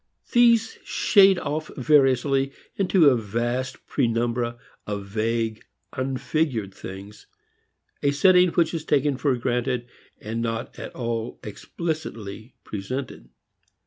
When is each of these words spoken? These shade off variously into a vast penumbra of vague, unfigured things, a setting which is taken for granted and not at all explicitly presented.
These 0.31 0.79
shade 0.83 1.37
off 1.37 1.69
variously 1.77 2.51
into 2.75 3.11
a 3.11 3.15
vast 3.15 3.85
penumbra 3.85 4.57
of 4.87 5.05
vague, 5.05 5.63
unfigured 5.93 6.73
things, 6.73 7.27
a 8.01 8.09
setting 8.09 8.49
which 8.53 8.73
is 8.73 8.83
taken 8.83 9.15
for 9.15 9.35
granted 9.35 9.87
and 10.19 10.41
not 10.41 10.79
at 10.79 10.95
all 10.95 11.39
explicitly 11.43 12.55
presented. 12.63 13.29